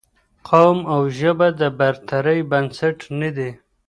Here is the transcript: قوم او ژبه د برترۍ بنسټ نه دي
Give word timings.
قوم 0.49 0.77
او 0.93 1.01
ژبه 1.17 1.47
د 1.59 1.61
برترۍ 1.79 2.39
بنسټ 2.51 2.97
نه 3.19 3.29
دي 3.37 3.51